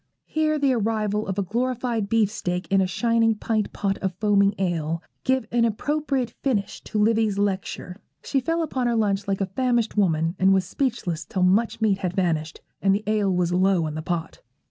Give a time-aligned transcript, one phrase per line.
[0.25, 5.03] Here the arrival of a glorified beefsteak and a shining pint pot of foaming ale
[5.23, 7.97] give an appropriate finish to Livy's lecture.
[8.23, 11.99] She fell upon her lunch like a famished woman, and was speechless till much meat
[11.99, 14.41] had vanished, and the ale was low in the pot.